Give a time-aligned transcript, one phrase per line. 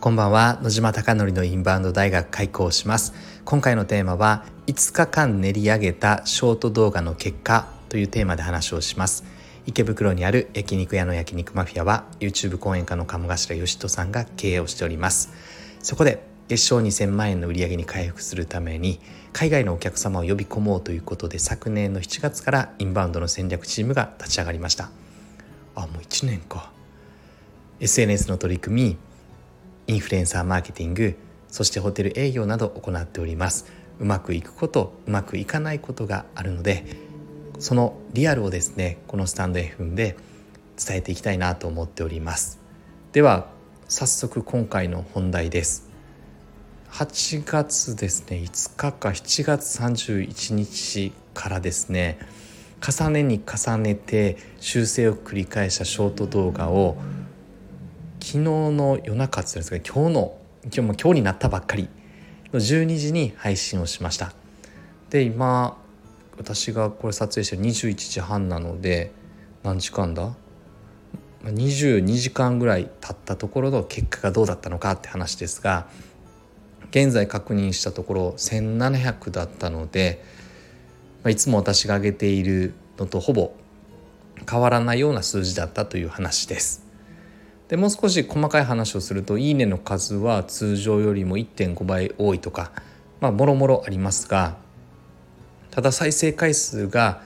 [0.00, 0.58] こんばんは。
[0.62, 3.12] 野島貴則のインバウンド大学開校します。
[3.44, 9.24] 今回のテーマは5日間練り上げたショート動画の結果というテーマで話をします。
[9.66, 15.34] 池袋にある焼肉屋の焼肉マフィアは YouTube 講演家の鴨頭義人さんが経営をしております。
[15.82, 19.00] そこで月賞2000万円の売り上げに回復するために
[19.34, 24.88] 海外のお客様を呼び込もうということで昨年の7月からインバウンドの戦略チームが立ち上がりました。
[25.74, 26.72] あもう1年か。
[27.80, 29.09] SNS の取り組み
[29.90, 31.16] インフルエンサーマーケティング
[31.48, 33.66] そしてホテル営業など行っております。
[33.98, 36.84] うまくいくことうまくいかないことがあるので
[37.58, 40.16] そのリアルをですねこのスタンド FM で
[40.78, 42.60] 伝えていきたいなと思っております。
[43.10, 43.48] では
[43.88, 45.90] 早速今回の本題です。
[46.92, 52.20] 8月ですね5日か7月31日からですね
[52.80, 56.96] 重ねに重ねて修正を繰り返したショート動画を
[58.30, 61.88] 昨日の夜中っていうんですか今日の今日も今日になったばっかり
[62.52, 64.32] の12時に配信をしました
[65.08, 65.76] で今
[66.38, 69.10] 私がこれ撮影してる21時半なので
[69.64, 70.36] 何時間だ
[71.42, 75.88] ？22時間ぐらい経ったところの結果がどうだったのかって話ですが
[76.90, 80.24] 現在確認したところ1700だったので、
[81.26, 83.52] いつも私が挙げているのとほぼ
[84.48, 86.89] 変わらないような数字だったという話です。
[87.70, 92.72] でもう少し細かい話をすると「いいね」の数は通常よりも1.5倍多いとか
[93.20, 94.56] まあもろもろありますが
[95.70, 97.22] ただ再生回数が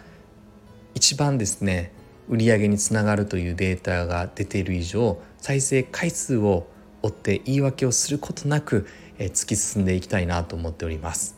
[0.95, 1.93] 一番ですね
[2.29, 6.67] 売り上げにつながるというデータが出ている以上再生回数を
[7.03, 8.87] 追って言い訳をすることなく
[9.19, 11.37] 突き進んでいきたいなと思っております。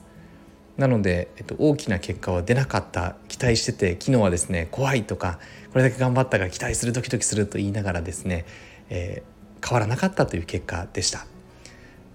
[0.77, 5.39] なので、えっと、大きな結果は出なかった期待してて昨日はですね怖いとか
[5.73, 8.45] これだけ頑張ったから期待するドキドキすると言いながらですね、
[8.89, 11.27] えー、変わらなかったという結果でした。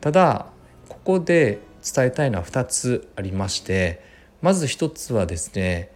[0.02, 0.48] ただ
[0.90, 4.04] ここで伝えたいのは2つありまして
[4.42, 5.92] まず1つはですね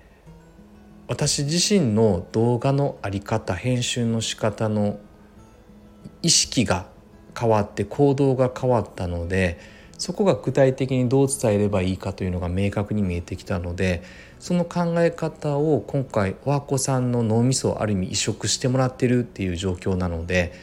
[1.08, 5.00] 私自身の動画の在り方編集の仕方の
[6.22, 6.88] 意識が
[7.38, 9.60] 変わって行動が変わったので
[9.98, 14.04] そこが具体的にどう伝えればいいかというのが明確に見えてきたので
[14.40, 20.54] その考え方を今回和子さんの脳みそをある意味移植してもらってるっていう状況なので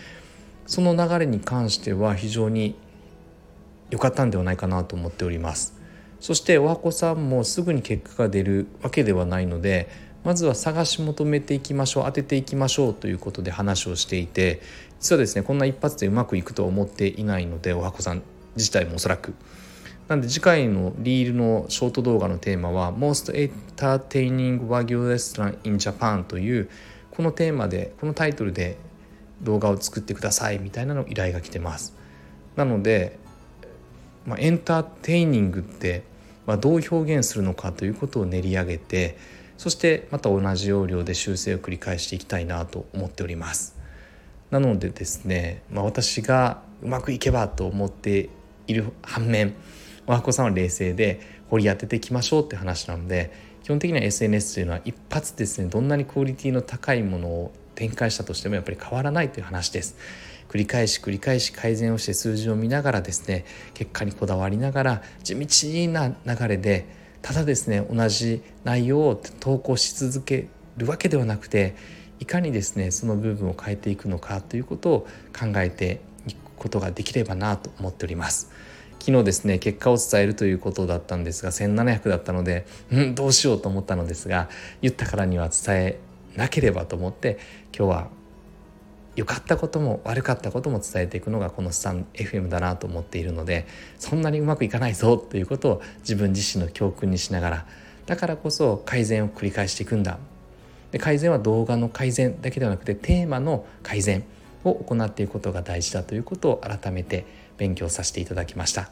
[0.66, 2.75] その流れに関しては非常に
[3.91, 5.82] 良かったんではないかなと思っております。
[6.20, 9.88] そして和子さんもすぐに結果が出るわけではないので
[10.22, 14.62] まずは探し求めていきましょう当てていきましょうということで話をしていて
[15.00, 18.31] 実はですねこんな一発でうまくいくと思っていないのでおはこさん。
[18.57, 19.35] 自体もおそらく。
[20.09, 26.69] なんで次回のリールのショート動画のテーマは「Most Entertaining Wagyu Restaurant in Japan」という
[27.12, 28.77] このテーマでこのタイトルで
[29.43, 31.95] 動画を作ってくださいみたいなの依頼が来てます。
[32.57, 33.19] なので、
[34.27, 36.03] まあ、エンターテイニングって、
[36.47, 39.17] まあ、どう表現するのかということを練り上げて
[39.57, 43.77] そしてまた同じ要領で修正を繰り返していきたいなと思っております。
[44.51, 48.29] なのでですね、まあ、私がうまくいけばと思って
[48.67, 49.55] いる反面
[50.06, 59.97] 和子さんは冷静で掘り当てていきましょうって話なので基本的には SNS というのは一発ですねどんなにクオリティの高いものを展開したとしてもやっぱり変わらないという話です。
[60.49, 66.87] 繰り返し繰り返し改善をして数字を見ながらですね結果にこだわりながら地道な流れで
[67.23, 71.75] ただですね同じ内容を投稿し続けるわけではなくて
[72.21, 75.00] いかにですねその部分を変えていくのかということを
[75.33, 76.00] 考えて
[76.62, 78.50] ことができればなと思っております。
[79.00, 84.49] 昨日ですね結果を伝えるということだったんですが1700だったのでうんどうしようと思ったのですが
[84.81, 86.00] 言ったからには伝え
[86.37, 87.39] なければと思って
[87.77, 88.09] 今日は
[89.17, 93.67] 良かったことも悪かったことも伝えていくのがこのスタン FM だなと思っているので
[93.99, 97.67] そんなにうまくいかないぞということを自分自身の教訓にしながら
[98.06, 100.19] だからこそ改善を繰り返していくんだ。
[100.93, 104.25] で改善は動画の改善だけではなくてテーマの改善。
[104.64, 107.26] を行っていくことが大事だということを改めて
[107.59, 108.91] 勉強させていただきました。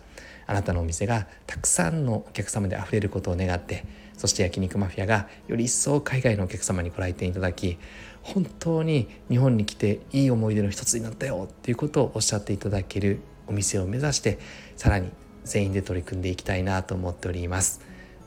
[0.50, 3.84] あなたのお店がたくさんのお客様であふれることを願って
[4.16, 7.78] そして焼肉マフィアがより一層海外のお客様にご来店いただき
[8.22, 14.40] 本当に日本に来ていい思い出の一つになったよっていうことをおっしゃっていただけるお店を目指して
[14.76, 15.10] さらに
[15.44, 17.80] 全員で取り組んでいきたいなと思っております。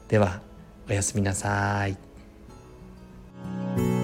[0.08, 0.42] では
[0.90, 1.98] おやすみなさい。
[3.76, 4.03] thank you